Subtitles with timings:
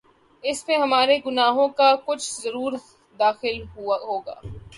[0.43, 2.73] اس میں ہمارے گناہوں کا کچھ ضرور
[3.19, 4.35] دخل ہو گا۔